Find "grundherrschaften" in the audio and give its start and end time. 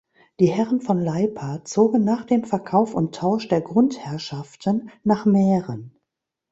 3.61-4.89